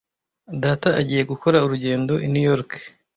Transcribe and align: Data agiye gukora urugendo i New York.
Data 0.63 0.89
agiye 0.99 1.23
gukora 1.31 1.57
urugendo 1.65 2.13
i 2.25 2.27
New 2.31 2.45
York. 2.51 2.71